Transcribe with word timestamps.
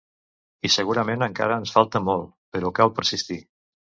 I 0.67 0.71
segurament 0.75 1.25
encara 1.25 1.59
ens 1.63 1.75
falta 1.77 2.01
molt… 2.07 2.31
Però 2.57 2.71
cal 2.81 2.95
persistir. 3.01 3.41